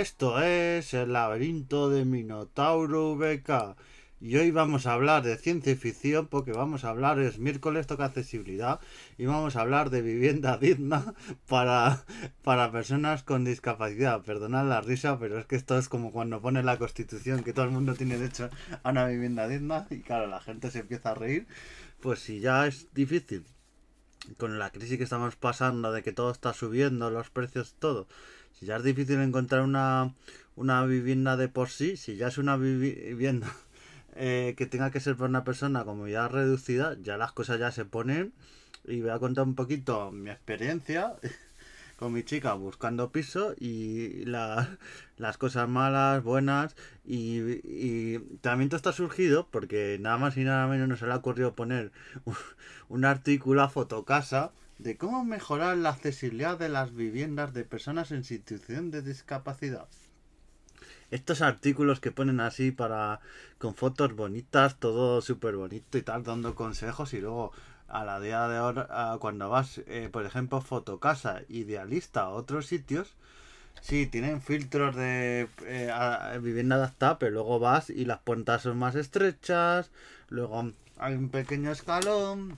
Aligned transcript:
Esto 0.00 0.40
es 0.40 0.94
el 0.94 1.12
laberinto 1.12 1.90
de 1.90 2.06
Minotauro 2.06 3.16
VK. 3.16 3.76
Y 4.18 4.34
hoy 4.36 4.50
vamos 4.50 4.86
a 4.86 4.94
hablar 4.94 5.22
de 5.22 5.36
ciencia 5.36 5.76
ficción 5.76 6.26
porque 6.26 6.52
vamos 6.52 6.84
a 6.84 6.88
hablar, 6.88 7.18
es 7.18 7.38
miércoles, 7.38 7.86
toca 7.86 8.06
accesibilidad 8.06 8.80
y 9.18 9.26
vamos 9.26 9.56
a 9.56 9.60
hablar 9.60 9.90
de 9.90 10.00
vivienda 10.00 10.56
digna 10.60 11.12
para, 11.46 12.06
para 12.42 12.72
personas 12.72 13.24
con 13.24 13.44
discapacidad. 13.44 14.22
Perdonad 14.22 14.66
la 14.66 14.80
risa, 14.80 15.18
pero 15.18 15.38
es 15.38 15.44
que 15.44 15.56
esto 15.56 15.76
es 15.76 15.90
como 15.90 16.12
cuando 16.12 16.40
pone 16.40 16.62
la 16.62 16.78
constitución 16.78 17.44
que 17.44 17.52
todo 17.52 17.66
el 17.66 17.70
mundo 17.70 17.92
tiene 17.92 18.16
derecho 18.16 18.48
a 18.82 18.92
una 18.92 19.04
vivienda 19.04 19.48
digna 19.48 19.86
y 19.90 20.00
claro, 20.00 20.28
la 20.28 20.40
gente 20.40 20.70
se 20.70 20.78
empieza 20.78 21.10
a 21.10 21.14
reír. 21.14 21.46
Pues 22.00 22.20
si 22.20 22.40
ya 22.40 22.66
es 22.66 22.88
difícil 22.94 23.44
con 24.36 24.58
la 24.58 24.70
crisis 24.70 24.98
que 24.98 25.04
estamos 25.04 25.36
pasando, 25.36 25.92
de 25.92 26.02
que 26.02 26.12
todo 26.12 26.30
está 26.30 26.52
subiendo, 26.52 27.10
los 27.10 27.30
precios, 27.30 27.74
todo. 27.78 28.06
Si 28.58 28.66
ya 28.66 28.76
es 28.76 28.82
difícil 28.82 29.20
encontrar 29.20 29.62
una, 29.62 30.14
una 30.56 30.84
vivienda 30.84 31.36
de 31.36 31.48
por 31.48 31.68
sí, 31.68 31.96
si 31.96 32.16
ya 32.16 32.28
es 32.28 32.38
una 32.38 32.56
vivienda 32.56 33.52
eh, 34.14 34.54
que 34.56 34.66
tenga 34.66 34.90
que 34.90 35.00
ser 35.00 35.16
para 35.16 35.28
una 35.28 35.44
persona 35.44 35.84
como 35.84 36.08
ya 36.08 36.28
reducida, 36.28 36.96
ya 37.00 37.16
las 37.16 37.32
cosas 37.32 37.58
ya 37.58 37.72
se 37.72 37.84
ponen. 37.84 38.32
Y 38.84 39.00
voy 39.00 39.10
a 39.10 39.18
contar 39.18 39.44
un 39.44 39.54
poquito 39.54 40.10
mi 40.10 40.30
experiencia 40.30 41.16
con 42.00 42.14
mi 42.14 42.24
chica 42.24 42.54
buscando 42.54 43.12
piso 43.12 43.54
y 43.60 44.24
las 44.24 45.36
cosas 45.38 45.68
malas, 45.68 46.24
buenas. 46.24 46.74
Y, 47.04 48.18
también 48.40 48.70
todo 48.70 48.78
está 48.78 48.92
surgido 48.92 49.46
porque 49.50 49.98
nada 50.00 50.16
más 50.16 50.38
y 50.38 50.44
nada 50.44 50.66
menos 50.66 50.88
nos 50.88 51.02
le 51.02 51.12
ha 51.12 51.16
ocurrido 51.16 51.54
poner 51.54 51.92
un, 52.24 52.34
un 52.88 53.04
artículo 53.04 53.60
a 53.60 53.68
Fotocasa 53.68 54.50
de 54.78 54.96
cómo 54.96 55.26
mejorar 55.26 55.76
la 55.76 55.90
accesibilidad 55.90 56.58
de 56.58 56.70
las 56.70 56.96
viviendas 56.96 57.52
de 57.52 57.64
personas 57.64 58.12
en 58.12 58.24
situación 58.24 58.90
de 58.90 59.02
discapacidad 59.02 59.86
estos 61.10 61.42
artículos 61.42 62.00
que 62.00 62.12
ponen 62.12 62.40
así 62.40 62.70
para 62.70 63.20
con 63.58 63.74
fotos 63.74 64.14
bonitas, 64.14 64.78
todo 64.78 65.20
súper 65.20 65.56
bonito 65.56 65.98
y 65.98 66.02
tal, 66.02 66.22
dando 66.22 66.54
consejos 66.54 67.12
y 67.14 67.20
luego 67.20 67.52
a 67.90 68.04
la 68.04 68.20
día 68.20 68.48
de 68.48 68.56
ahora, 68.56 69.16
cuando 69.20 69.48
vas, 69.48 69.78
eh, 69.86 70.08
por 70.10 70.24
ejemplo, 70.24 70.60
Fotocasa, 70.60 71.42
Idealista 71.48 72.22
a 72.22 72.28
otros 72.30 72.66
sitios, 72.66 73.14
sí, 73.80 74.06
tienen 74.06 74.40
filtros 74.40 74.94
de 74.96 75.48
eh, 75.66 76.38
vivienda 76.40 76.76
adaptada, 76.76 77.18
pero 77.18 77.32
luego 77.32 77.58
vas 77.58 77.90
y 77.90 78.04
las 78.04 78.20
puertas 78.20 78.62
son 78.62 78.78
más 78.78 78.94
estrechas, 78.94 79.90
luego 80.28 80.70
hay 80.98 81.14
un 81.14 81.30
pequeño 81.30 81.72
escalón. 81.72 82.56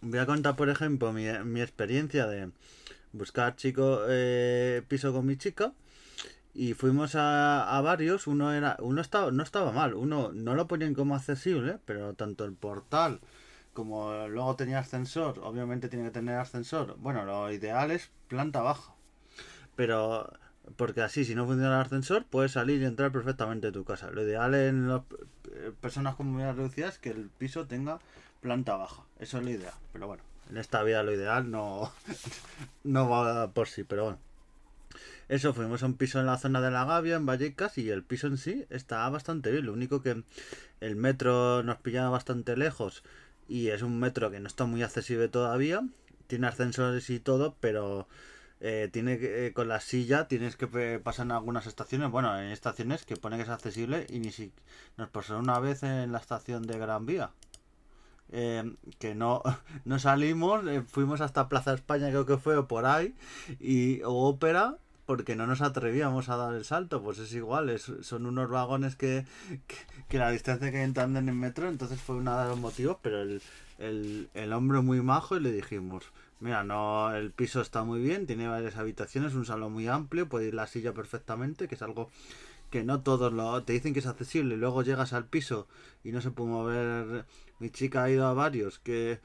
Voy 0.00 0.18
a 0.18 0.26
contar, 0.26 0.56
por 0.56 0.68
ejemplo, 0.68 1.12
mi, 1.12 1.26
mi 1.44 1.60
experiencia 1.60 2.26
de 2.26 2.50
buscar 3.12 3.56
chico 3.56 4.00
eh, 4.08 4.82
piso 4.88 5.12
con 5.12 5.26
mi 5.26 5.36
chica 5.36 5.72
y 6.54 6.74
fuimos 6.74 7.14
a, 7.14 7.76
a, 7.76 7.80
varios, 7.82 8.26
uno 8.26 8.52
era, 8.52 8.76
uno 8.80 9.00
estaba, 9.00 9.30
no 9.30 9.42
estaba 9.42 9.72
mal, 9.72 9.94
uno 9.94 10.30
no 10.32 10.54
lo 10.54 10.66
ponían 10.66 10.94
como 10.94 11.14
accesible, 11.14 11.78
pero 11.84 12.14
tanto 12.14 12.44
el 12.44 12.52
portal 12.52 13.20
como 13.76 14.26
luego 14.26 14.56
tenía 14.56 14.78
ascensor, 14.78 15.38
obviamente 15.40 15.90
tiene 15.90 16.06
que 16.06 16.10
tener 16.10 16.38
ascensor. 16.38 16.96
Bueno, 16.98 17.26
lo 17.26 17.52
ideal 17.52 17.90
es 17.90 18.10
planta 18.26 18.62
baja. 18.62 18.94
Pero 19.76 20.32
porque 20.76 21.02
así 21.02 21.24
si 21.26 21.34
no 21.34 21.46
funciona 21.46 21.76
el 21.76 21.82
ascensor 21.82 22.24
puedes 22.24 22.52
salir 22.52 22.80
y 22.80 22.86
entrar 22.86 23.12
perfectamente 23.12 23.68
a 23.68 23.72
tu 23.72 23.84
casa. 23.84 24.10
Lo 24.10 24.22
ideal 24.22 24.54
en 24.54 24.88
las 24.88 25.02
eh, 25.52 25.72
personas 25.80 26.16
con 26.16 26.28
movilidad 26.28 26.56
reducida 26.56 26.88
es 26.88 26.98
que 26.98 27.10
el 27.10 27.28
piso 27.28 27.66
tenga 27.66 28.00
planta 28.40 28.76
baja. 28.76 29.04
Eso 29.20 29.38
es 29.38 29.44
lo 29.44 29.50
ideal. 29.50 29.74
Pero 29.92 30.06
bueno, 30.06 30.22
en 30.50 30.56
esta 30.56 30.82
vida 30.82 31.02
lo 31.02 31.12
ideal 31.12 31.50
no, 31.50 31.92
no 32.82 33.10
va 33.10 33.48
por 33.50 33.68
sí, 33.68 33.84
pero 33.84 34.04
bueno. 34.04 34.18
Eso, 35.28 35.52
fuimos 35.52 35.82
a 35.82 35.86
un 35.86 35.94
piso 35.94 36.20
en 36.20 36.26
la 36.26 36.38
zona 36.38 36.60
de 36.60 36.70
la 36.70 36.84
Gavia, 36.84 37.16
en 37.16 37.26
Vallecas, 37.26 37.78
y 37.78 37.90
el 37.90 38.04
piso 38.04 38.28
en 38.28 38.38
sí 38.38 38.64
está 38.70 39.08
bastante 39.10 39.50
bien. 39.50 39.66
Lo 39.66 39.72
único 39.72 40.00
que 40.00 40.22
el 40.80 40.96
metro 40.96 41.64
nos 41.64 41.78
pillaba 41.78 42.10
bastante 42.10 42.56
lejos 42.56 43.02
y 43.48 43.68
es 43.68 43.82
un 43.82 43.98
metro 43.98 44.30
que 44.30 44.40
no 44.40 44.46
está 44.46 44.64
muy 44.64 44.82
accesible 44.82 45.28
todavía. 45.28 45.82
Tiene 46.26 46.46
ascensores 46.48 47.08
y 47.10 47.20
todo, 47.20 47.56
pero 47.60 48.08
eh, 48.60 48.88
tiene 48.92 49.18
que, 49.18 49.46
eh, 49.46 49.52
con 49.52 49.68
la 49.68 49.80
silla 49.80 50.28
tienes 50.28 50.56
que 50.56 50.98
pasar 50.98 51.26
en 51.26 51.32
algunas 51.32 51.66
estaciones. 51.66 52.10
Bueno, 52.10 52.38
en 52.38 52.50
estaciones 52.50 53.04
que 53.04 53.16
pone 53.16 53.36
que 53.36 53.42
es 53.42 53.48
accesible 53.48 54.06
y 54.08 54.18
ni 54.20 54.32
si 54.32 54.52
nos 54.96 55.08
pasó 55.10 55.38
una 55.38 55.58
vez 55.60 55.82
en 55.82 56.12
la 56.12 56.18
estación 56.18 56.62
de 56.66 56.78
Gran 56.78 57.06
Vía. 57.06 57.30
Eh, 58.30 58.74
que 58.98 59.14
no, 59.14 59.42
no 59.84 59.98
salimos, 59.98 60.64
fuimos 60.88 61.20
hasta 61.20 61.48
Plaza 61.48 61.74
España 61.74 62.08
creo 62.08 62.26
que 62.26 62.38
fue 62.38 62.56
o 62.56 62.66
por 62.66 62.84
ahí 62.84 63.14
y 63.60 64.00
ópera 64.04 64.78
porque 65.06 65.36
no 65.36 65.46
nos 65.46 65.62
atrevíamos 65.62 66.28
a 66.28 66.36
dar 66.36 66.54
el 66.54 66.64
salto, 66.64 67.02
pues 67.02 67.18
es 67.18 67.32
igual, 67.32 67.70
es, 67.70 67.90
son 68.02 68.26
unos 68.26 68.50
vagones 68.50 68.96
que, 68.96 69.24
que, 70.08 70.18
la 70.18 70.30
distancia 70.30 70.72
que 70.72 70.82
entran 70.82 71.16
en 71.16 71.38
metro, 71.38 71.68
entonces 71.68 72.00
fue 72.00 72.16
uno 72.16 72.38
de 72.38 72.48
los 72.48 72.58
motivos, 72.58 72.98
pero 73.00 73.22
el, 73.22 73.40
el, 73.78 74.28
el 74.34 74.52
hombre 74.52 74.80
muy 74.80 75.00
majo 75.00 75.36
y 75.36 75.40
le 75.40 75.52
dijimos, 75.52 76.04
mira, 76.40 76.64
no, 76.64 77.14
el 77.14 77.30
piso 77.30 77.60
está 77.60 77.84
muy 77.84 78.00
bien, 78.00 78.26
tiene 78.26 78.48
varias 78.48 78.76
habitaciones, 78.76 79.34
un 79.34 79.46
salón 79.46 79.72
muy 79.72 79.86
amplio, 79.86 80.28
puede 80.28 80.48
ir 80.48 80.54
la 80.54 80.66
silla 80.66 80.92
perfectamente, 80.92 81.68
que 81.68 81.76
es 81.76 81.82
algo 81.82 82.10
que 82.70 82.82
no 82.82 83.00
todos 83.00 83.32
lo 83.32 83.62
te 83.62 83.74
dicen 83.74 83.92
que 83.92 84.00
es 84.00 84.06
accesible, 84.06 84.56
luego 84.56 84.82
llegas 84.82 85.12
al 85.12 85.26
piso 85.26 85.68
y 86.02 86.10
no 86.10 86.20
se 86.20 86.32
puede 86.32 86.50
mover, 86.50 87.24
mi 87.60 87.70
chica 87.70 88.02
ha 88.02 88.10
ido 88.10 88.26
a 88.26 88.34
varios 88.34 88.80
que, 88.80 89.20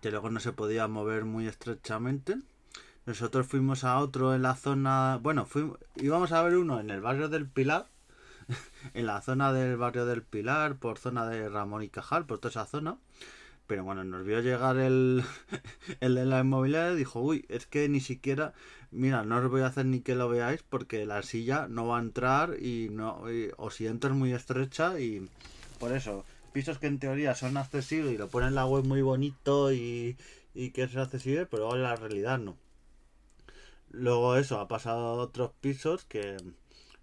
que 0.00 0.12
luego 0.12 0.30
no 0.30 0.38
se 0.38 0.52
podía 0.52 0.86
mover 0.86 1.24
muy 1.24 1.48
estrechamente 1.48 2.38
nosotros 3.06 3.46
fuimos 3.46 3.84
a 3.84 3.98
otro 3.98 4.34
en 4.34 4.42
la 4.42 4.56
zona, 4.56 5.18
bueno, 5.22 5.46
fuimos, 5.46 5.78
íbamos 5.96 6.32
a 6.32 6.42
ver 6.42 6.56
uno 6.56 6.80
en 6.80 6.90
el 6.90 7.00
barrio 7.00 7.28
del 7.28 7.46
Pilar, 7.46 7.86
en 8.94 9.06
la 9.06 9.20
zona 9.20 9.52
del 9.52 9.76
barrio 9.76 10.06
del 10.06 10.22
Pilar, 10.22 10.76
por 10.76 10.98
zona 10.98 11.26
de 11.28 11.48
Ramón 11.48 11.82
y 11.82 11.88
Cajal, 11.88 12.26
por 12.26 12.38
toda 12.38 12.50
esa 12.50 12.66
zona. 12.66 12.96
Pero 13.66 13.82
bueno, 13.82 14.04
nos 14.04 14.24
vio 14.26 14.40
llegar 14.40 14.76
el, 14.76 15.24
el 16.00 16.14
de 16.14 16.26
la 16.26 16.40
inmobiliaria 16.40 16.92
y 16.92 16.96
dijo, 16.96 17.20
uy, 17.20 17.46
es 17.48 17.66
que 17.66 17.88
ni 17.88 18.00
siquiera, 18.00 18.52
mira, 18.90 19.24
no 19.24 19.38
os 19.38 19.50
voy 19.50 19.62
a 19.62 19.66
hacer 19.66 19.86
ni 19.86 20.00
que 20.00 20.14
lo 20.14 20.28
veáis 20.28 20.62
porque 20.62 21.06
la 21.06 21.22
silla 21.22 21.66
no 21.68 21.86
va 21.86 21.98
a 21.98 22.02
entrar 22.02 22.56
y 22.60 22.88
no, 22.90 23.22
o 23.56 23.70
si 23.70 23.86
entra 23.86 24.10
es 24.10 24.16
muy 24.16 24.32
estrecha 24.34 25.00
y 25.00 25.28
por 25.78 25.92
eso, 25.92 26.24
pisos 26.52 26.78
que 26.78 26.86
en 26.86 26.98
teoría 26.98 27.34
son 27.34 27.56
accesibles 27.56 28.14
y 28.14 28.18
lo 28.18 28.28
ponen 28.28 28.50
en 28.50 28.54
la 28.54 28.66
web 28.66 28.84
muy 28.84 29.02
bonito 29.02 29.72
y, 29.72 30.16
y 30.54 30.70
que 30.70 30.84
es 30.84 30.96
accesible, 30.96 31.46
pero 31.46 31.74
en 31.74 31.82
la 31.82 31.96
realidad 31.96 32.38
no. 32.38 32.56
Luego 33.96 34.36
eso, 34.36 34.58
ha 34.58 34.66
pasado 34.66 35.06
a 35.06 35.12
otros 35.12 35.52
pisos 35.60 36.04
que, 36.04 36.36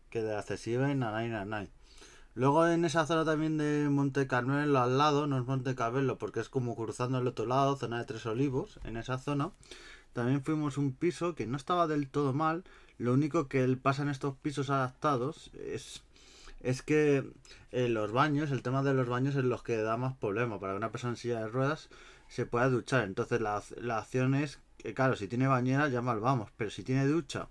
que 0.09 0.21
de 0.21 0.35
accesible, 0.35 0.93
nanay, 0.93 1.29
nanay. 1.29 1.69
Luego 2.33 2.67
en 2.67 2.83
esa 2.85 3.05
zona 3.05 3.23
también 3.23 3.57
de 3.57 3.87
Monte 3.89 4.27
Carmelo 4.27 4.79
al 4.79 4.97
lado, 4.97 5.25
no 5.25 5.37
es 5.37 5.45
Monte 5.45 5.73
Carmelo 5.75 6.17
porque 6.17 6.41
es 6.41 6.49
como 6.49 6.75
cruzando 6.75 7.17
el 7.19 7.27
otro 7.27 7.45
lado, 7.45 7.77
zona 7.77 7.99
de 7.99 8.05
Tres 8.05 8.25
Olivos, 8.25 8.79
en 8.83 8.97
esa 8.97 9.17
zona. 9.17 9.51
También 10.13 10.43
fuimos 10.43 10.77
un 10.77 10.93
piso 10.93 11.33
que 11.35 11.47
no 11.47 11.55
estaba 11.55 11.87
del 11.87 12.09
todo 12.09 12.33
mal. 12.33 12.65
Lo 12.97 13.13
único 13.13 13.47
que 13.47 13.65
pasa 13.77 14.01
en 14.03 14.09
estos 14.09 14.35
pisos 14.35 14.69
adaptados 14.69 15.51
es, 15.53 16.03
es 16.59 16.81
que 16.81 17.29
eh, 17.71 17.87
los 17.87 18.11
baños, 18.11 18.51
el 18.51 18.63
tema 18.63 18.83
de 18.83 18.93
los 18.93 19.07
baños 19.07 19.35
es 19.37 19.45
los 19.45 19.63
que 19.63 19.77
da 19.77 19.95
más 19.95 20.15
problema. 20.17 20.59
Para 20.59 20.75
una 20.75 20.91
persona 20.91 21.13
en 21.13 21.17
silla 21.17 21.39
de 21.39 21.47
ruedas 21.47 21.89
se 22.27 22.45
pueda 22.45 22.69
duchar. 22.69 23.05
Entonces 23.05 23.39
la, 23.39 23.63
la 23.77 23.99
acción 23.99 24.35
es 24.35 24.59
claro, 24.93 25.15
si 25.15 25.27
tiene 25.27 25.47
bañera 25.47 25.89
ya 25.89 26.01
mal 26.01 26.19
vamos, 26.19 26.49
pero 26.57 26.69
si 26.69 26.83
tiene 26.83 27.05
ducha 27.05 27.47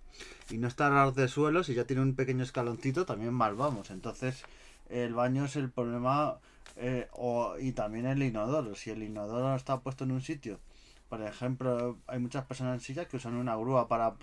y 0.51 0.59
no 0.59 0.69
está 0.69 0.91
ras 0.91 1.15
de 1.15 1.29
suelo, 1.29 1.63
si 1.65 1.75
ya 1.75 1.85
tiene 1.85 2.03
un 2.03 2.15
pequeño 2.15 2.43
escaloncito, 2.43 3.07
también 3.07 3.33
mal 3.33 3.55
vamos. 3.55 3.91
Entonces, 3.91 4.45
el 4.89 5.15
baño 5.15 5.45
es 5.45 5.57
el 5.57 5.71
problema 5.71 6.39
eh, 6.77 7.09
o, 7.13 7.57
y 7.59 7.73
también 7.73 8.07
el 8.07 8.23
inodoro. 8.23 8.75
Si 8.75 8.91
el 8.91 9.03
inodoro 9.03 9.55
está 9.55 9.81
puesto 9.81 10.05
en 10.05 10.13
un 10.13 10.23
sitio, 10.23 10.59
por 11.09 11.23
ejemplo, 11.23 11.99
hay 12.07 12.21
muchas 12.21 12.45
personas 12.45 12.75
en 12.75 12.81
silla 12.81 13.05
que 13.07 13.17
usan 13.17 13.35
una 13.35 13.57
grúa 13.57 13.89
para 13.89 14.15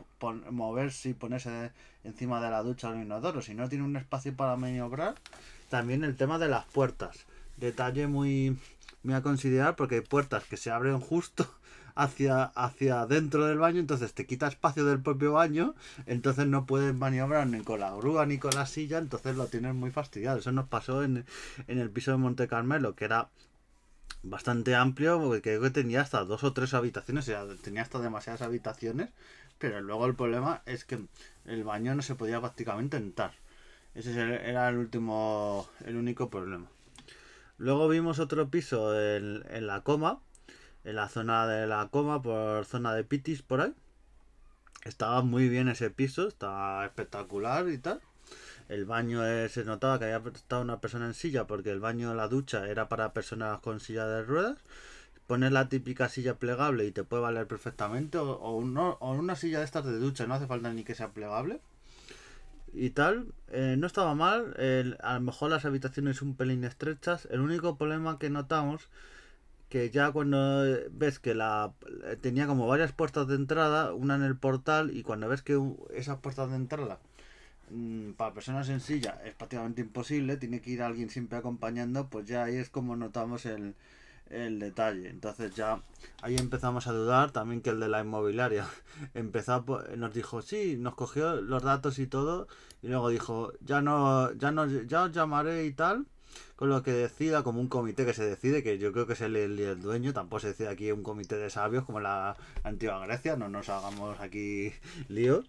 moverse 0.51 1.09
y 1.09 1.13
ponerse 1.13 1.71
encima 2.03 2.41
de 2.41 2.49
la 2.49 2.63
ducha 2.63 2.89
o 2.89 2.93
el 2.93 3.01
inodoro. 3.01 3.41
Si 3.41 3.53
no 3.53 3.67
tiene 3.67 3.83
un 3.83 3.97
espacio 3.97 4.35
para 4.35 4.55
maniobrar, 4.55 5.15
también 5.69 6.03
el 6.03 6.15
tema 6.15 6.39
de 6.39 6.47
las 6.47 6.65
puertas. 6.65 7.25
Detalle 7.57 8.07
muy, 8.07 8.57
muy 9.03 9.13
a 9.13 9.21
considerar 9.21 9.75
porque 9.75 9.95
hay 9.95 10.01
puertas 10.01 10.45
que 10.45 10.57
se 10.57 10.71
abren 10.71 10.99
justo 10.99 11.47
hacia, 11.97 12.43
hacia 12.43 13.07
dentro 13.07 13.47
del 13.47 13.57
baño, 13.57 13.79
entonces 13.79 14.13
te 14.13 14.27
quita 14.27 14.47
espacio 14.47 14.85
del 14.85 15.01
propio 15.01 15.33
baño, 15.33 15.73
entonces 16.05 16.45
no 16.45 16.67
puedes 16.67 16.93
maniobrar 16.93 17.47
ni 17.47 17.61
con 17.61 17.79
la 17.79 17.93
grúa 17.95 18.27
ni 18.27 18.37
con 18.37 18.53
la 18.53 18.67
silla, 18.67 18.99
entonces 18.99 19.35
lo 19.35 19.47
tienes 19.47 19.73
muy 19.73 19.89
fastidiado. 19.89 20.37
Eso 20.37 20.51
nos 20.51 20.67
pasó 20.67 21.03
en, 21.03 21.25
en 21.67 21.79
el 21.79 21.89
piso 21.89 22.11
de 22.11 22.17
Monte 22.17 22.47
Carmelo, 22.47 22.95
que 22.95 23.05
era 23.05 23.29
bastante 24.21 24.75
amplio, 24.75 25.19
porque 25.19 25.41
creo 25.41 25.61
que 25.61 25.71
tenía 25.71 26.01
hasta 26.01 26.23
dos 26.23 26.43
o 26.43 26.53
tres 26.53 26.75
habitaciones, 26.75 27.25
sea, 27.25 27.45
tenía 27.63 27.81
hasta 27.81 27.99
demasiadas 27.99 28.43
habitaciones, 28.43 29.09
pero 29.57 29.81
luego 29.81 30.05
el 30.05 30.13
problema 30.13 30.61
es 30.67 30.85
que 30.85 30.99
el 31.45 31.63
baño 31.63 31.95
no 31.95 32.03
se 32.03 32.13
podía 32.13 32.39
prácticamente 32.39 32.97
entrar. 32.97 33.31
Ese 33.95 34.11
era 34.21 34.69
el 34.69 34.77
último, 34.77 35.67
el 35.83 35.95
único 35.95 36.29
problema. 36.29 36.67
Luego 37.57 37.87
vimos 37.87 38.19
otro 38.19 38.49
piso 38.49 38.99
en, 38.99 39.43
en 39.49 39.65
la 39.65 39.81
coma, 39.81 40.19
en 40.87 40.95
la 40.95 41.09
zona 41.09 41.45
de 41.47 41.67
la 41.67 41.89
coma, 41.89 42.21
por 42.21 42.63
zona 42.65 42.95
de 42.95 43.03
Pitis, 43.03 43.41
por 43.41 43.59
ahí. 43.59 43.73
Estaba 44.85 45.21
muy 45.21 45.49
bien 45.49 45.67
ese 45.67 45.89
piso, 45.89 46.29
estaba 46.29 46.85
espectacular 46.85 47.67
y 47.67 47.77
tal. 47.77 47.99
El 48.69 48.85
baño 48.85 49.21
se 49.49 49.65
notaba 49.65 49.99
que 49.99 50.05
había 50.05 50.31
estado 50.31 50.61
una 50.61 50.79
persona 50.79 51.05
en 51.05 51.13
silla 51.13 51.45
porque 51.45 51.71
el 51.71 51.81
baño, 51.81 52.13
la 52.15 52.29
ducha, 52.29 52.69
era 52.69 52.87
para 52.87 53.11
personas 53.11 53.59
con 53.59 53.81
silla 53.81 54.07
de 54.07 54.23
ruedas. 54.23 54.57
Pones 55.27 55.51
la 55.51 55.67
típica 55.67 56.07
silla 56.07 56.35
plegable 56.35 56.85
y 56.85 56.91
te 56.91 57.03
puede 57.03 57.21
valer 57.23 57.47
perfectamente. 57.47 58.17
O, 58.17 58.31
o 58.31 59.11
una 59.11 59.35
silla 59.35 59.59
de 59.59 59.65
estas 59.65 59.85
de 59.85 59.99
ducha, 59.99 60.25
no 60.25 60.35
hace 60.35 60.47
falta 60.47 60.71
ni 60.71 60.85
que 60.85 60.95
sea 60.95 61.09
plegable. 61.09 61.59
Y 62.73 62.91
tal, 62.91 63.33
eh, 63.49 63.75
no 63.77 63.87
estaba 63.87 64.15
mal. 64.15 64.55
a 65.01 65.13
lo 65.15 65.19
mejor 65.19 65.49
las 65.49 65.65
habitaciones 65.65 66.21
un 66.21 66.35
pelín 66.35 66.63
estrechas. 66.63 67.27
El 67.29 67.41
único 67.41 67.77
problema 67.77 68.19
que 68.19 68.29
notamos 68.29 68.87
que 69.69 69.89
ya 69.89 70.11
cuando 70.11 70.63
ves 70.91 71.19
que 71.19 71.35
la 71.35 71.73
tenía 72.21 72.47
como 72.47 72.67
varias 72.67 72.91
puertas 72.93 73.27
de 73.27 73.35
entrada, 73.35 73.93
una 73.93 74.15
en 74.15 74.23
el 74.23 74.37
portal, 74.37 74.95
y 74.95 75.03
cuando 75.03 75.27
ves 75.27 75.41
que 75.41 75.59
esas 75.93 76.19
puertas 76.19 76.49
de 76.49 76.55
entrada 76.55 76.99
Mm, 77.69 78.11
para 78.13 78.33
personas 78.33 78.69
en 78.69 78.79
silla 78.79 79.19
es 79.25 79.33
prácticamente 79.35 79.81
imposible, 79.81 80.37
tiene 80.37 80.61
que 80.61 80.71
ir 80.71 80.81
alguien 80.81 81.09
siempre 81.09 81.37
acompañando, 81.37 82.07
pues 82.09 82.25
ya 82.25 82.45
ahí 82.45 82.55
es 82.55 82.69
como 82.69 82.95
notamos 82.95 83.45
el, 83.45 83.75
el 84.29 84.59
detalle. 84.59 85.09
Entonces 85.09 85.53
ya 85.55 85.81
ahí 86.21 86.35
empezamos 86.37 86.87
a 86.87 86.93
dudar 86.93 87.31
también 87.31 87.61
que 87.61 87.71
el 87.71 87.79
de 87.79 87.89
la 87.89 88.01
inmobiliaria 88.01 88.65
empezó 89.13 89.65
nos 89.97 90.13
dijo, 90.13 90.41
sí, 90.41 90.77
nos 90.77 90.95
cogió 90.95 91.41
los 91.41 91.63
datos 91.63 91.99
y 91.99 92.07
todo 92.07 92.47
y 92.81 92.87
luego 92.87 93.09
dijo, 93.09 93.51
ya 93.61 93.81
no 93.81 94.31
ya 94.33 94.51
no 94.51 94.65
ya 94.67 95.03
os 95.03 95.11
llamaré 95.11 95.65
y 95.65 95.73
tal. 95.73 96.07
Con 96.55 96.69
lo 96.69 96.83
que 96.83 96.91
decida, 96.91 97.43
como 97.43 97.61
un 97.61 97.67
comité 97.67 98.05
que 98.05 98.13
se 98.13 98.25
decide, 98.25 98.63
que 98.63 98.77
yo 98.77 98.91
creo 98.91 99.07
que 99.07 99.13
es 99.13 99.21
el, 99.21 99.35
el, 99.35 99.81
dueño, 99.81 100.13
tampoco 100.13 100.39
se 100.41 100.47
decide 100.49 100.69
aquí 100.69 100.91
un 100.91 101.03
comité 101.03 101.37
de 101.37 101.49
sabios 101.49 101.85
como 101.85 101.99
la 101.99 102.35
antigua 102.63 103.05
Grecia, 103.05 103.35
no 103.35 103.49
nos 103.49 103.69
hagamos 103.69 104.19
aquí 104.19 104.73
líos, 105.09 105.45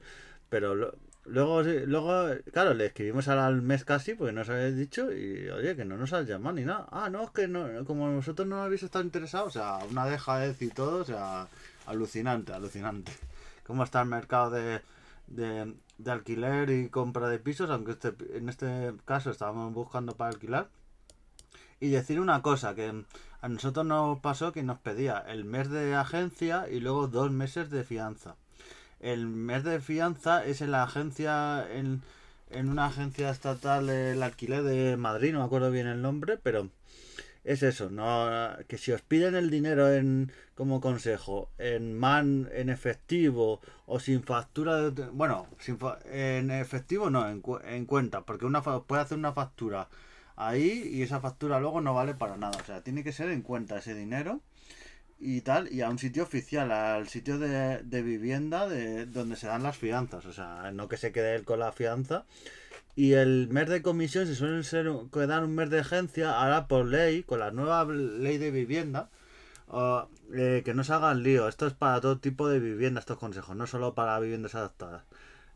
pero 0.51 0.93
Luego, 1.29 1.63
luego, 1.63 2.41
claro, 2.53 2.73
le 2.73 2.87
escribimos 2.87 3.29
al 3.29 3.61
mes 3.61 3.85
casi 3.85 4.15
porque 4.15 4.33
nos 4.33 4.49
habéis 4.49 4.77
dicho 4.77 5.13
y 5.13 5.49
oye, 5.51 5.77
que 5.77 5.85
no 5.85 5.99
nos 5.99 6.13
has 6.15 6.27
llamado 6.27 6.57
ni 6.57 6.65
nada. 6.65 6.87
Ah, 6.91 7.11
no, 7.11 7.23
es 7.23 7.31
que 7.31 7.47
no, 7.47 7.85
como 7.85 8.11
vosotros 8.15 8.49
no 8.49 8.63
habéis 8.63 8.83
estado 8.83 9.05
interesados, 9.05 9.49
o 9.49 9.59
sea, 9.59 9.79
una 9.91 10.07
dejadez 10.07 10.63
y 10.63 10.69
todo, 10.69 11.03
o 11.03 11.05
sea, 11.05 11.49
alucinante, 11.87 12.53
alucinante. 12.55 13.13
¿Cómo 13.67 13.85
está 13.85 14.01
el 14.01 14.09
mercado 14.09 14.51
de, 14.53 14.81
de, 15.27 15.75
de 15.99 16.11
alquiler 16.11 16.71
y 16.71 16.89
compra 16.89 17.29
de 17.29 17.39
pisos? 17.39 17.69
Aunque 17.69 17.93
este, 17.93 18.15
en 18.35 18.49
este 18.49 18.95
caso 19.05 19.31
estábamos 19.31 19.75
buscando 19.75 20.17
para 20.17 20.31
alquilar. 20.31 20.69
Y 21.81 21.89
decir 21.89 22.21
una 22.21 22.43
cosa, 22.43 22.75
que 22.75 23.05
a 23.41 23.49
nosotros 23.49 23.87
nos 23.87 24.19
pasó 24.21 24.53
que 24.53 24.63
nos 24.63 24.79
pedía 24.79 25.25
el 25.29 25.45
mes 25.45 25.71
de 25.71 25.95
agencia 25.95 26.67
y 26.69 26.81
luego 26.81 27.07
dos 27.07 27.31
meses 27.31 27.71
de 27.71 27.85
fianza. 27.85 28.37
El 29.01 29.27
mes 29.27 29.63
de 29.63 29.81
fianza 29.81 30.45
es 30.45 30.61
en 30.61 30.73
la 30.73 30.83
agencia, 30.83 31.67
en, 31.71 32.03
en 32.51 32.69
una 32.69 32.87
agencia 32.87 33.31
estatal 33.31 33.87
del 33.87 34.23
alquiler 34.23 34.65
de 34.65 34.97
Madrid, 34.97 35.33
no 35.33 35.39
me 35.39 35.45
acuerdo 35.45 35.71
bien 35.71 35.87
el 35.87 36.03
nombre, 36.03 36.37
pero 36.37 36.69
es 37.45 37.63
eso, 37.63 37.89
no 37.91 38.29
que 38.67 38.77
si 38.77 38.93
os 38.93 39.01
piden 39.01 39.35
el 39.35 39.51
dinero 39.51 39.91
en 39.93 40.33
como 40.55 40.81
consejo 40.81 41.49
en 41.57 41.97
man 41.97 42.49
en 42.53 42.69
efectivo 42.69 43.61
o 43.87 44.01
sin 44.01 44.23
factura 44.23 44.91
bueno, 45.13 45.47
sin 45.59 45.79
en 46.11 46.51
efectivo 46.51 47.09
no, 47.09 47.29
en, 47.29 47.43
en 47.65 47.87
cuenta, 47.87 48.23
porque 48.23 48.45
una 48.45 48.63
puede 48.63 49.03
hacer 49.03 49.17
una 49.17 49.33
factura 49.33 49.89
ahí 50.39 50.89
y 50.93 51.03
esa 51.03 51.21
factura 51.21 51.61
luego 51.61 51.81
no 51.81 51.95
vale 51.95 52.15
para 52.15 52.37
nada, 52.37 52.59
o 52.61 52.65
sea, 52.65 52.83
tiene 52.83 53.05
que 53.05 53.13
ser 53.13 53.31
en 53.31 53.43
cuenta 53.43 53.79
ese 53.79 53.95
dinero 53.95 54.41
y 55.21 55.41
tal, 55.41 55.73
y 55.73 55.81
a 55.83 55.91
un 55.91 55.99
sitio 55.99 56.23
oficial, 56.23 56.71
al 56.71 57.09
sitio 57.09 57.39
de, 57.39 58.03
vivienda 58.03 58.69
de 58.69 59.07
donde 59.07 59.37
se 59.37 59.49
dan 59.49 59.65
las 59.65 59.77
fianzas, 59.77 60.25
o 60.27 60.33
sea, 60.33 60.71
no 60.73 60.89
que 60.89 60.97
se 60.97 61.13
quede 61.13 61.35
él 61.35 61.45
con 61.45 61.59
la 61.59 61.73
fianza. 61.73 62.25
Y 62.95 63.13
el 63.15 63.49
mes 63.49 63.69
de 63.69 63.83
comisión, 63.83 64.27
si 64.27 64.35
suelen 64.35 64.65
ser 64.65 64.91
quedar 65.13 65.45
un 65.45 65.55
mes 65.55 65.71
de 65.71 65.81
agencia, 65.81 66.41
ahora 66.41 66.67
por 66.69 66.87
ley, 66.87 67.23
con 67.23 67.41
la 67.41 67.51
nueva 67.53 67.85
ley 67.85 68.39
de 68.39 68.51
vivienda, 68.51 69.09
eh, 70.35 70.63
que 70.65 70.75
no 70.75 70.85
se 70.85 70.93
hagan 70.93 71.23
lío. 71.23 71.49
Esto 71.49 71.67
es 71.67 71.75
para 71.75 72.01
todo 72.01 72.19
tipo 72.19 72.49
de 72.49 72.59
vivienda, 72.59 73.01
estos 73.01 73.19
consejos, 73.19 73.57
no 73.57 73.67
solo 73.67 73.95
para 73.95 74.19
viviendas 74.19 74.55
adaptadas. 74.55 75.05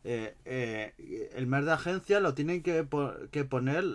Eh, 0.05 0.35
eh, 0.43 1.31
el 1.35 1.47
mes 1.47 1.65
de 1.65 1.71
agencia 1.71 2.19
lo 2.19 2.33
tienen 2.33 2.61
que, 2.61 2.85
que 3.31 3.45
poner 3.45 3.85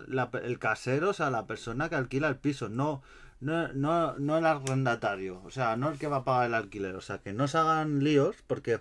el 0.42 0.58
casero, 0.58 1.10
o 1.10 1.12
sea, 1.12 1.30
la 1.30 1.46
persona 1.46 1.88
que 1.88 1.96
alquila 1.96 2.28
el 2.28 2.36
piso, 2.36 2.68
no 2.68 3.02
no, 3.40 3.72
no, 3.72 4.18
no 4.18 4.38
el 4.38 4.46
arrendatario, 4.46 5.40
o 5.44 5.50
sea, 5.50 5.76
no 5.76 5.90
el 5.90 5.98
que 5.98 6.08
va 6.08 6.18
a 6.18 6.24
pagar 6.24 6.46
el 6.46 6.54
alquiler, 6.54 6.94
o 6.96 7.00
sea, 7.00 7.18
que 7.18 7.32
no 7.32 7.46
se 7.48 7.58
hagan 7.58 8.02
líos 8.02 8.36
porque 8.46 8.80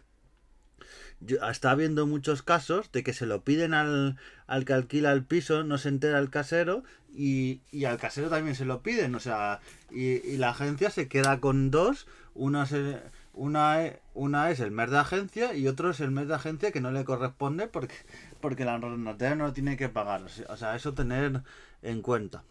yo, 1.20 1.38
está 1.50 1.72
habiendo 1.72 2.08
muchos 2.08 2.42
casos 2.44 2.92
de 2.92 3.04
que 3.04 3.14
se 3.14 3.26
lo 3.26 3.44
piden 3.44 3.74
al, 3.74 4.18
al 4.48 4.66
que 4.66 4.74
alquila 4.74 5.12
el 5.12 5.24
piso, 5.24 5.64
no 5.64 5.78
se 5.78 5.90
entera 5.90 6.20
el 6.20 6.30
casero 6.30 6.84
y, 7.14 7.62
y 7.72 7.86
al 7.86 7.98
casero 7.98 8.30
también 8.30 8.56
se 8.56 8.66
lo 8.66 8.82
piden, 8.82 9.16
o 9.16 9.20
sea, 9.20 9.60
y, 9.92 10.26
y 10.28 10.38
la 10.38 10.50
agencia 10.50 10.90
se 10.90 11.08
queda 11.08 11.40
con 11.40 11.72
dos, 11.72 12.08
una 12.34 12.64
es, 12.64 12.98
una, 13.38 13.94
una 14.14 14.52
es 14.52 14.60
el 14.60 14.72
mes 14.72 14.90
de 14.90 14.98
agencia 14.98 15.54
y 15.54 15.68
otro 15.68 15.92
es 15.92 16.00
el 16.00 16.12
mes 16.12 16.28
de 16.28 16.36
agencia 16.36 16.72
que 16.72 16.82
no 16.82 16.92
le 16.92 17.06
corresponde 17.06 17.68
porque, 17.68 17.96
porque 18.42 18.64
el 18.64 18.70
arrendatario 18.70 19.36
no 19.36 19.54
tiene 19.54 19.78
que 19.78 19.90
pagar, 19.90 20.24
o 20.24 20.58
sea, 20.58 20.76
eso 20.76 20.94
tener 20.94 21.44
en 21.82 22.02
cuenta. 22.02 22.44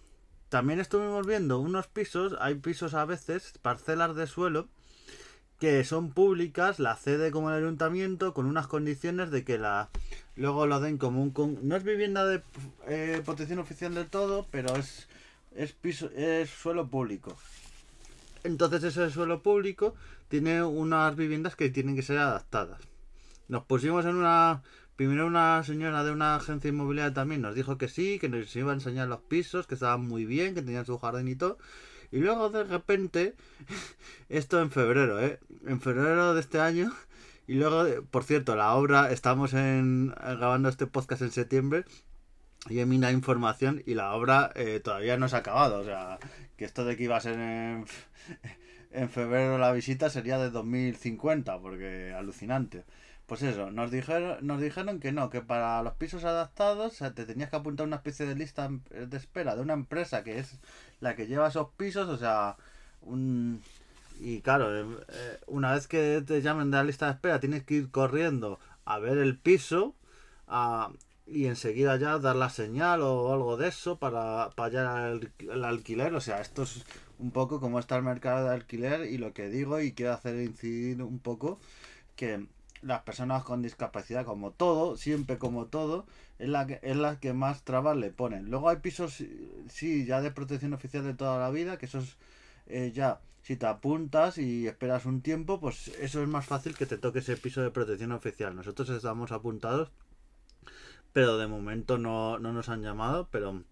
También 0.49 0.79
estuvimos 0.79 1.27
viendo 1.27 1.59
unos 1.59 1.89
pisos, 1.89 2.37
hay 2.41 2.55
pisos 2.55 2.95
a 2.95 3.05
veces, 3.05 3.55
parcelas 3.61 4.15
de 4.15 4.27
suelo, 4.27 4.69
que 5.59 5.83
son 5.85 6.11
públicas, 6.11 6.79
la 6.79 6.97
cede 6.97 7.31
como 7.31 7.51
el 7.51 7.57
ayuntamiento, 7.57 8.33
con 8.33 8.47
unas 8.47 8.67
condiciones 8.67 9.31
de 9.31 9.45
que 9.45 9.59
la 9.59 9.89
luego 10.37 10.67
lo 10.67 10.81
den 10.81 10.99
como 10.99 11.23
un... 11.23 11.59
no 11.63 11.77
es 11.77 11.83
vivienda 11.83 12.27
de 12.27 12.43
eh, 12.87 13.23
protección 13.25 13.59
oficial 13.59 13.95
del 13.95 14.09
todo, 14.09 14.47
pero 14.51 14.77
es, 14.77 15.09
es, 15.55 15.73
piso, 15.73 16.11
es 16.15 16.51
suelo 16.51 16.89
público. 16.89 17.37
Entonces 18.47 18.85
ese 18.85 19.11
suelo 19.11 19.43
público 19.43 19.95
tiene 20.29 20.63
unas 20.63 21.17
viviendas 21.17 21.57
que 21.57 21.71
tienen 21.71 21.97
que 21.97 22.03
ser 22.03 22.19
adaptadas. 22.19 22.81
Nos 23.49 23.65
pusimos 23.65 24.05
en 24.05 24.17
una 24.17 24.63
Primero 24.97 25.27
una 25.27 25.63
señora 25.63 26.05
de 26.05 26.11
una 26.11 26.37
agencia 26.37 26.71
inmobiliaria 26.71 27.13
también 27.13 27.43
nos 27.43 27.55
dijo 27.55 27.77
que 27.77 27.87
sí, 27.87 28.19
que 28.19 28.31
nos 28.31 28.57
iba 28.57 28.73
a 28.73 28.75
enseñar 28.75 29.09
los 29.09 29.21
pisos, 29.21 29.67
que 29.67 29.75
estaban 29.75 30.09
muy 30.09 30.25
bien, 30.25 30.55
que 30.55 30.63
tenían 30.63 30.87
su 30.87 30.99
jardín 30.99 31.29
y 31.29 31.37
todo. 31.37 31.59
Y 32.11 32.21
luego 32.21 32.49
de 32.49 32.65
repente, 32.65 33.35
esto 34.31 34.61
en 34.63 34.71
febrero, 34.71 35.21
¿eh? 35.21 35.39
En 35.67 35.83
febrero 35.83 36.33
de 36.33 36.41
este 36.41 36.61
año. 36.61 36.95
Y 37.47 37.55
luego, 37.57 37.85
por 38.11 38.25
cierto, 38.25 38.57
la 38.57 38.75
obra, 38.75 39.13
estamos 39.13 39.53
en, 39.53 40.15
grabando 40.17 40.71
este 40.71 40.87
podcast 40.87 41.21
en 41.21 41.31
septiembre. 41.31 41.85
Mirado 42.69 43.13
información 43.13 43.83
y 43.87 43.95
la 43.95 44.15
obra 44.15 44.53
eh, 44.55 44.81
todavía 44.83 45.17
no 45.17 45.29
se 45.29 45.37
ha 45.37 45.41
acabado. 45.41 45.81
O 45.81 45.85
sea, 45.85 46.19
que 46.57 46.65
esto 46.65 46.85
de 46.85 46.97
que 46.97 47.05
iba 47.05 47.17
a 47.17 47.21
ser 47.21 47.39
en, 47.39 47.87
febrero 49.09 49.59
la 49.59 49.73
visita 49.73 50.11
sería 50.11 50.39
de 50.39 50.51
2050, 50.51 51.59
porque 51.61 52.13
alucinante. 52.13 52.85
Pues 53.27 53.43
eso, 53.43 53.73
nos 53.73 53.91
dijeron, 53.91 54.39
nos 54.47 54.61
dijeron 54.61 55.01
que 55.01 55.11
no, 55.11 55.31
que 55.31 55.41
para 55.41 55.83
los 55.83 55.95
pisos 55.95 56.25
adaptados 56.25 56.99
te 56.99 57.27
tenías 57.27 57.51
que 57.51 57.57
apuntar 57.57 57.87
una 57.87 57.97
especie 57.97 58.25
de 58.25 58.37
lista 58.37 58.71
de 58.91 59.17
espera 59.17 59.57
de 59.57 59.63
una 59.63 59.73
empresa 59.73 60.23
que 60.23 60.39
es 60.39 60.61
la 61.01 61.17
que 61.17 61.27
lleva 61.27 61.49
esos 61.49 61.69
pisos, 61.77 62.09
o 62.09 62.17
sea, 62.17 62.57
un... 63.03 63.63
Y 64.21 64.41
claro, 64.41 64.75
eh, 64.75 64.97
eh, 65.09 65.39
una 65.49 65.73
vez 65.73 65.89
que 65.89 66.23
te 66.27 66.41
llamen 66.41 66.71
de 66.71 66.79
la 66.79 66.85
lista 66.85 67.07
de 67.07 67.13
espera, 67.13 67.41
tienes 67.41 67.65
que 67.65 67.75
ir 67.75 67.91
corriendo 67.91 68.59
a 68.85 68.99
ver 68.99 69.19
el 69.19 69.37
piso 69.37 69.95
y 71.27 71.47
enseguida 71.47 71.97
ya 71.97 72.19
dar 72.19 72.37
la 72.37 72.51
señal 72.51 73.03
o 73.03 73.33
algo 73.33 73.57
de 73.57 73.69
eso 73.69 73.99
para, 73.99 74.51
el, 75.11 75.33
el, 75.39 75.65
alquiler. 75.65 76.15
O 76.15 76.21
sea, 76.21 76.41
esto 76.41 76.63
es 76.63 76.85
un 77.19 77.31
poco 77.31 77.61
como 77.61 77.79
está 77.79 77.97
el 77.97 78.03
mercado 78.03 78.47
de 78.49 78.55
alquiler 78.55 79.11
y 79.11 79.19
lo 79.19 79.33
que 79.33 79.49
digo 79.49 79.81
y 79.81 79.93
quiero 79.93 80.13
hacer 80.13 80.37
incidir 80.41 81.03
un 81.03 81.19
poco 81.19 81.59
que 82.17 82.47
las 82.83 83.03
personas 83.03 83.43
con 83.45 83.63
discapacidad, 83.63 84.25
como 84.25 84.53
todo, 84.53 84.97
siempre 84.97 85.39
como 85.39 85.67
todo, 85.67 86.07
es 86.39 86.49
la 86.49 86.67
que, 86.67 86.79
es 86.83 86.97
la 86.97 87.19
que 87.21 87.33
más 87.33 87.63
trabas 87.65 87.97
le 87.97 88.11
ponen. 88.11 88.51
Luego 88.51 88.69
hay 88.69 88.77
pisos, 88.77 89.23
sí, 89.69 90.05
ya 90.07 90.21
de 90.21 90.31
protección 90.31 90.73
oficial 90.75 91.05
de 91.05 91.15
toda 91.15 91.39
la 91.39 91.51
vida, 91.51 91.79
que 91.79 91.87
eso 91.87 91.99
es 91.99 92.17
eh, 92.67 92.93
ya, 92.95 93.21
si 93.43 93.57
te 93.57 93.67
apuntas 93.67 94.39
y 94.39 94.67
esperas 94.67 95.07
un 95.07 95.23
tiempo, 95.23 95.61
pues 95.61 95.89
eso 96.01 96.23
es 96.23 96.29
más 96.29 96.47
fácil 96.47 96.77
que 96.77 96.87
te 96.87 96.99
toque 96.99 97.21
ese 97.21 97.37
piso 97.37 97.63
de 97.63 97.71
protección 97.71 98.13
oficial. 98.13 98.55
Nosotros 98.57 98.91
estamos 98.91 99.33
apuntados, 99.33 99.91
pero 101.17 101.39
de 101.39 101.47
momento 101.47 101.97
no, 101.97 102.39
no 102.39 102.53
nos 102.53 102.69
han 102.69 102.83
llamado, 102.83 103.29
pero... 103.31 103.65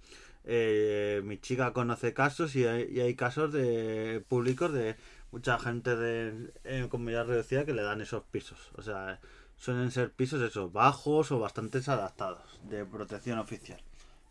Eh, 0.47 1.23
mi 1.25 1.39
chica 1.39 1.73
conoce 1.73 2.13
casos 2.13 2.55
y 2.55 2.67
hay, 2.67 2.91
y 2.91 3.01
hay 3.01 3.15
casos 3.15 3.51
de 3.51 4.23
públicos 4.29 4.73
de 4.73 4.97
mucha 5.31 5.59
gente 5.59 5.97
de 5.97 6.53
en 6.65 6.89
comunidad 6.89 7.27
reducida 7.27 7.67
que 7.67 7.75
le 7.75 7.83
dan 7.83 8.01
esos 8.01 8.25
pisos. 8.25 8.71
O 8.77 8.83
sea, 8.83 9.21
suelen 9.57 9.91
ser 9.91 10.13
pisos 10.13 10.41
esos 10.41 10.73
bajos 10.73 11.33
o 11.33 11.39
bastante 11.39 11.79
adaptados 11.87 12.61
de 12.63 12.87
protección 12.87 13.39
oficial. 13.39 13.81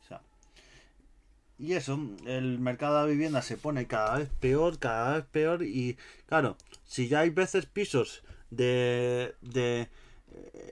O 0.03 0.07
sea, 0.07 0.21
y 1.59 1.73
eso, 1.73 1.99
el 2.25 2.57
mercado 2.57 3.03
de 3.03 3.11
vivienda 3.11 3.43
se 3.43 3.57
pone 3.57 3.85
cada 3.85 4.17
vez 4.17 4.29
peor, 4.39 4.79
cada 4.79 5.17
vez 5.17 5.25
peor 5.25 5.63
y 5.63 5.97
claro, 6.25 6.57
si 6.85 7.07
ya 7.07 7.19
hay 7.19 7.29
veces 7.29 7.67
pisos 7.67 8.23
de, 8.49 9.35
de 9.41 9.81
eh, 9.81 9.89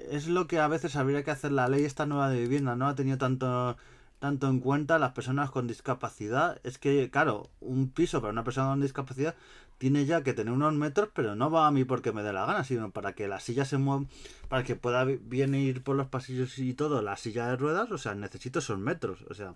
es 0.09 0.27
lo 0.27 0.47
que 0.47 0.59
a 0.59 0.67
veces 0.67 0.95
habría 0.95 1.23
que 1.23 1.31
hacer 1.31 1.51
la 1.51 1.67
ley 1.67 1.85
esta 1.85 2.05
nueva 2.05 2.29
de 2.29 2.41
vivienda, 2.41 2.75
no 2.75 2.87
ha 2.87 2.95
tenido 2.95 3.17
tanto 3.17 3.77
tanto 4.21 4.47
en 4.47 4.59
cuenta 4.59 4.99
las 4.99 5.13
personas 5.13 5.49
con 5.49 5.65
discapacidad. 5.65 6.61
Es 6.63 6.77
que, 6.77 7.09
claro, 7.09 7.49
un 7.59 7.89
piso 7.89 8.21
para 8.21 8.31
una 8.31 8.43
persona 8.43 8.69
con 8.69 8.79
discapacidad 8.79 9.33
tiene 9.79 10.05
ya 10.05 10.21
que 10.21 10.33
tener 10.33 10.53
unos 10.53 10.75
metros, 10.75 11.09
pero 11.11 11.35
no 11.35 11.49
va 11.49 11.65
a 11.65 11.71
mí 11.71 11.85
porque 11.85 12.11
me 12.11 12.21
dé 12.21 12.31
la 12.31 12.45
gana, 12.45 12.63
sino 12.63 12.91
para 12.91 13.13
que 13.13 13.27
la 13.27 13.39
silla 13.39 13.65
se 13.65 13.79
mueva, 13.79 14.05
para 14.47 14.63
que 14.63 14.75
pueda 14.75 15.05
bien 15.05 15.55
ir 15.55 15.81
por 15.81 15.95
los 15.95 16.05
pasillos 16.05 16.59
y 16.59 16.75
todo, 16.75 17.01
la 17.01 17.17
silla 17.17 17.47
de 17.47 17.55
ruedas, 17.55 17.89
o 17.89 17.97
sea, 17.97 18.13
necesito 18.13 18.59
esos 18.59 18.77
metros, 18.77 19.25
o 19.27 19.33
sea. 19.33 19.55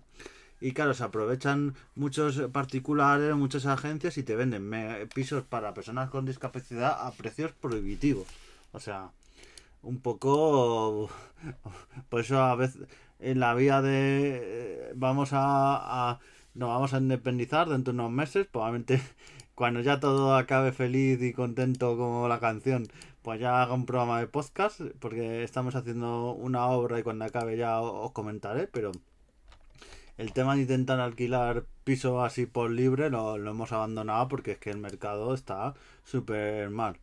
Y 0.60 0.72
claro, 0.72 0.94
se 0.94 1.04
aprovechan 1.04 1.76
muchos 1.94 2.40
particulares, 2.50 3.36
muchas 3.36 3.66
agencias 3.66 4.18
y 4.18 4.24
te 4.24 4.34
venden 4.34 4.68
pisos 5.14 5.44
para 5.44 5.74
personas 5.74 6.10
con 6.10 6.26
discapacidad 6.26 7.06
a 7.06 7.12
precios 7.12 7.52
prohibitivos. 7.52 8.26
O 8.72 8.80
sea, 8.80 9.10
un 9.86 10.00
poco... 10.00 11.08
Por 12.08 12.20
eso 12.20 12.40
a 12.40 12.54
veces 12.56 12.86
en 13.20 13.40
la 13.40 13.54
vía 13.54 13.82
de... 13.82 14.92
Vamos 14.96 15.32
a, 15.32 16.10
a 16.10 16.20
nos 16.54 16.68
vamos 16.70 16.94
a 16.94 16.98
independizar 16.98 17.68
dentro 17.68 17.92
de 17.92 18.00
unos 18.00 18.12
meses, 18.12 18.46
probablemente 18.46 19.00
cuando 19.54 19.80
ya 19.80 20.00
todo 20.00 20.36
acabe 20.36 20.72
feliz 20.72 21.22
y 21.22 21.32
contento 21.32 21.96
como 21.96 22.28
la 22.28 22.40
canción, 22.40 22.88
pues 23.22 23.40
ya 23.40 23.62
haga 23.62 23.74
un 23.74 23.86
programa 23.86 24.20
de 24.20 24.26
podcast, 24.26 24.80
porque 25.00 25.42
estamos 25.42 25.74
haciendo 25.74 26.32
una 26.32 26.66
obra 26.66 26.98
y 26.98 27.02
cuando 27.02 27.24
acabe 27.24 27.56
ya 27.56 27.80
os 27.80 28.12
comentaré, 28.12 28.66
pero 28.68 28.92
el 30.18 30.32
tema 30.32 30.54
de 30.54 30.62
intentar 30.62 31.00
alquilar 31.00 31.64
piso 31.84 32.24
así 32.24 32.46
por 32.46 32.70
libre 32.70 33.10
lo, 33.10 33.38
lo 33.38 33.50
hemos 33.50 33.72
abandonado 33.72 34.28
porque 34.28 34.52
es 34.52 34.58
que 34.58 34.70
el 34.70 34.78
mercado 34.78 35.34
está 35.34 35.74
súper 36.04 36.70
mal. 36.70 36.98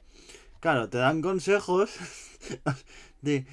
Claro, 0.64 0.88
te 0.88 0.98
dan 0.98 1.22
consejos 1.22 1.92
de, 3.22 3.46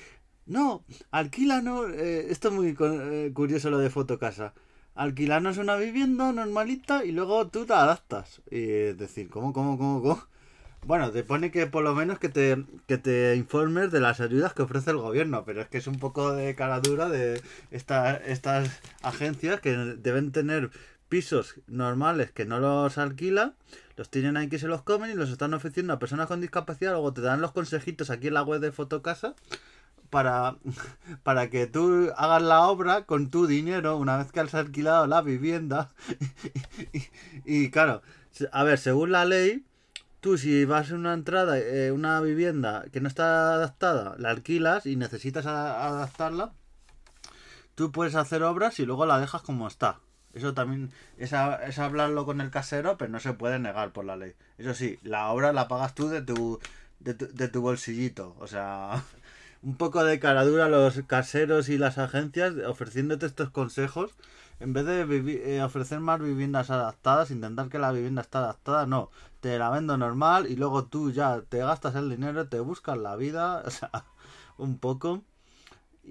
no, 0.46 0.84
alquila 1.10 1.60
no, 1.60 1.88
eh, 1.88 2.30
esto 2.30 2.50
es 2.50 2.54
muy 2.54 2.76
eh, 2.78 3.32
curioso 3.34 3.68
lo 3.68 3.78
de 3.78 3.90
fotocasa 3.90 4.54
alquilarnos 4.94 5.58
una 5.58 5.74
vivienda 5.74 6.30
normalita 6.30 7.04
y 7.04 7.10
luego 7.10 7.48
tú 7.48 7.66
te 7.66 7.72
adaptas. 7.72 8.42
Y 8.48 8.70
es 8.90 8.98
decir, 8.98 9.28
¿cómo, 9.28 9.52
cómo, 9.52 9.76
cómo, 9.76 10.00
cómo? 10.02 10.24
Bueno, 10.86 11.10
te 11.10 11.24
pone 11.24 11.50
que 11.50 11.66
por 11.66 11.82
lo 11.82 11.96
menos 11.96 12.20
que 12.20 12.28
te, 12.28 12.64
que 12.86 12.96
te 12.96 13.34
informes 13.34 13.90
de 13.90 13.98
las 13.98 14.20
ayudas 14.20 14.54
que 14.54 14.62
ofrece 14.62 14.92
el 14.92 14.98
gobierno, 14.98 15.44
pero 15.44 15.62
es 15.62 15.68
que 15.68 15.78
es 15.78 15.88
un 15.88 15.98
poco 15.98 16.32
de 16.32 16.54
cara 16.54 16.78
dura 16.78 17.08
de 17.08 17.42
esta, 17.72 18.16
estas 18.18 18.80
agencias 19.02 19.60
que 19.60 19.72
deben 19.72 20.30
tener 20.30 20.70
pisos 21.08 21.56
normales 21.66 22.30
que 22.30 22.46
no 22.46 22.60
los 22.60 22.96
alquila, 22.96 23.54
los 24.00 24.08
tienen 24.08 24.38
ahí 24.38 24.48
que 24.48 24.58
se 24.58 24.66
los 24.66 24.80
comen 24.80 25.10
y 25.10 25.14
los 25.14 25.28
están 25.28 25.52
ofreciendo 25.52 25.92
a 25.92 25.98
personas 25.98 26.26
con 26.26 26.40
discapacidad, 26.40 26.92
luego 26.92 27.12
te 27.12 27.20
dan 27.20 27.42
los 27.42 27.52
consejitos 27.52 28.08
aquí 28.08 28.28
en 28.28 28.32
la 28.32 28.42
web 28.42 28.58
de 28.58 28.72
Fotocasa 28.72 29.34
para, 30.08 30.56
para 31.22 31.50
que 31.50 31.66
tú 31.66 32.10
hagas 32.16 32.40
la 32.40 32.66
obra 32.66 33.04
con 33.04 33.28
tu 33.28 33.46
dinero 33.46 33.98
una 33.98 34.16
vez 34.16 34.32
que 34.32 34.40
has 34.40 34.54
alquilado 34.54 35.06
la 35.06 35.20
vivienda. 35.20 35.90
y, 37.44 37.68
claro, 37.68 38.00
a 38.52 38.64
ver, 38.64 38.78
según 38.78 39.12
la 39.12 39.26
ley, 39.26 39.66
tú 40.20 40.38
si 40.38 40.64
vas 40.64 40.90
a 40.92 40.94
una 40.94 41.12
entrada, 41.12 41.58
eh, 41.58 41.92
una 41.92 42.22
vivienda 42.22 42.86
que 42.94 43.02
no 43.02 43.08
está 43.08 43.52
adaptada, 43.52 44.14
la 44.16 44.30
alquilas 44.30 44.86
y 44.86 44.96
necesitas 44.96 45.44
adaptarla, 45.44 46.54
tú 47.74 47.92
puedes 47.92 48.14
hacer 48.14 48.44
obras 48.44 48.80
y 48.80 48.86
luego 48.86 49.04
la 49.04 49.20
dejas 49.20 49.42
como 49.42 49.68
está. 49.68 50.00
Eso 50.34 50.54
también 50.54 50.90
es, 51.18 51.32
es, 51.32 51.78
hablarlo 51.78 52.24
con 52.24 52.40
el 52.40 52.50
casero, 52.50 52.96
pero 52.96 53.10
no 53.10 53.20
se 53.20 53.32
puede 53.32 53.58
negar 53.58 53.92
por 53.92 54.04
la 54.04 54.16
ley. 54.16 54.34
Eso 54.58 54.74
sí, 54.74 54.98
la 55.02 55.28
obra 55.30 55.52
la 55.52 55.68
pagas 55.68 55.94
tú 55.94 56.08
de 56.08 56.22
tu, 56.22 56.60
de 57.00 57.14
tu, 57.14 57.26
de 57.28 57.48
tu 57.48 57.60
bolsillito. 57.60 58.36
O 58.38 58.46
sea, 58.46 59.02
un 59.62 59.76
poco 59.76 60.04
de 60.04 60.20
caradura 60.20 60.68
los 60.68 61.02
caseros 61.06 61.68
y 61.68 61.78
las 61.78 61.98
agencias 61.98 62.54
ofreciéndote 62.66 63.26
estos 63.26 63.50
consejos. 63.50 64.14
En 64.60 64.74
vez 64.74 64.84
de 64.84 65.56
eh, 65.56 65.62
ofrecer 65.62 66.00
más 66.00 66.20
viviendas 66.20 66.70
adaptadas, 66.70 67.30
intentar 67.30 67.70
que 67.70 67.78
la 67.78 67.92
vivienda 67.92 68.22
esté 68.22 68.38
adaptada, 68.38 68.86
no. 68.86 69.10
Te 69.40 69.58
la 69.58 69.70
vendo 69.70 69.96
normal 69.96 70.46
y 70.50 70.56
luego 70.56 70.84
tú 70.84 71.10
ya 71.12 71.40
te 71.48 71.58
gastas 71.58 71.94
el 71.94 72.10
dinero, 72.10 72.46
te 72.48 72.60
buscas 72.60 72.98
la 72.98 73.16
vida, 73.16 73.62
o 73.66 73.70
sea, 73.70 73.90
un 74.58 74.78
poco. 74.78 75.22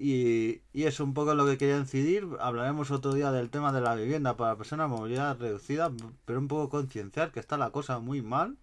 Y, 0.02 0.62
y 0.72 0.84
es 0.84 0.98
un 0.98 1.12
poco 1.12 1.34
lo 1.34 1.44
que 1.44 1.58
quería 1.58 1.76
incidir. 1.76 2.26
Hablaremos 2.40 2.90
otro 2.90 3.12
día 3.12 3.30
del 3.32 3.50
tema 3.50 3.70
de 3.70 3.82
la 3.82 3.94
vivienda 3.94 4.34
para 4.34 4.56
personas 4.56 4.88
con 4.88 5.00
movilidad 5.00 5.38
reducida, 5.38 5.92
pero 6.24 6.38
un 6.38 6.48
poco 6.48 6.70
concienciar 6.70 7.32
que 7.32 7.40
está 7.40 7.58
la 7.58 7.70
cosa 7.70 7.98
muy 7.98 8.22
mal. 8.22 8.56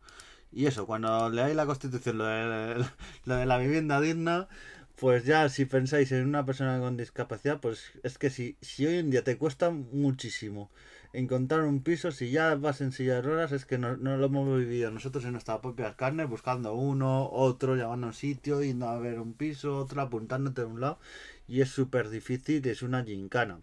Y 0.51 0.65
eso, 0.65 0.87
cuando 0.87 1.29
leáis 1.29 1.55
la 1.55 1.67
constitución, 1.67 2.17
lo 2.17 2.25
de, 2.25 2.83
lo 3.25 3.35
de 3.35 3.45
la 3.45 3.59
vivienda 3.59 4.01
digna, 4.01 4.47
pues 4.95 5.25
ya 5.25 5.47
si 5.49 5.65
pensáis 5.65 6.11
en 6.11 6.27
una 6.27 6.43
persona 6.43 6.79
con 6.79 6.97
discapacidad, 6.97 7.59
pues 7.59 7.91
es 8.01 8.17
que 8.17 8.31
si, 8.31 8.57
si 8.61 8.87
hoy 8.87 8.95
en 8.95 9.11
día 9.11 9.23
te 9.23 9.37
cuesta 9.37 9.69
muchísimo 9.69 10.71
encontrar 11.13 11.61
un 11.63 11.81
piso, 11.83 12.11
si 12.11 12.31
ya 12.31 12.55
vas 12.55 12.81
en 12.81 12.91
silla 12.91 13.21
de 13.21 13.55
es 13.55 13.65
que 13.65 13.77
no, 13.77 13.97
no 13.97 14.17
lo 14.17 14.25
hemos 14.27 14.57
vivido 14.57 14.91
nosotros 14.91 15.25
en 15.25 15.33
nuestras 15.33 15.59
propias 15.59 15.95
carnes, 15.95 16.29
buscando 16.29 16.73
uno, 16.73 17.29
otro, 17.31 17.75
llamando 17.75 18.07
a 18.07 18.09
un 18.09 18.13
sitio, 18.13 18.61
yendo 18.61 18.87
a 18.89 18.99
ver 18.99 19.19
un 19.19 19.33
piso, 19.33 19.77
otro, 19.77 20.01
apuntándote 20.01 20.61
de 20.61 20.67
un 20.67 20.81
lado, 20.81 20.99
y 21.47 21.61
es 21.61 21.69
súper 21.69 22.09
difícil, 22.09 22.65
es 22.67 22.81
una 22.81 23.03
gincana. 23.03 23.59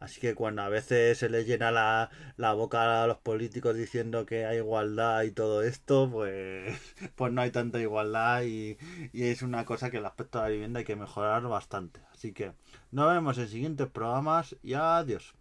Así 0.00 0.20
que 0.20 0.34
cuando 0.34 0.60
a 0.62 0.68
veces 0.68 1.16
se 1.16 1.30
les 1.30 1.46
llena 1.46 1.70
la, 1.70 2.10
la, 2.36 2.52
boca 2.52 3.02
a 3.02 3.06
los 3.06 3.16
políticos 3.18 3.74
diciendo 3.74 4.26
que 4.26 4.44
hay 4.44 4.58
igualdad 4.58 5.22
y 5.22 5.30
todo 5.30 5.62
esto, 5.62 6.10
pues, 6.10 6.78
pues 7.16 7.32
no 7.32 7.40
hay 7.40 7.50
tanta 7.50 7.80
igualdad 7.80 8.42
y, 8.42 8.76
y 9.12 9.24
es 9.24 9.40
una 9.42 9.64
cosa 9.64 9.90
que 9.90 9.98
el 9.98 10.06
aspecto 10.06 10.38
de 10.38 10.44
la 10.44 10.50
vivienda 10.50 10.80
hay 10.80 10.84
que 10.84 10.96
mejorar 10.96 11.42
bastante. 11.44 12.00
Así 12.12 12.32
que 12.32 12.52
nos 12.90 13.12
vemos 13.12 13.38
en 13.38 13.48
siguientes 13.48 13.86
programas 13.88 14.56
y 14.62 14.74
adiós. 14.74 15.34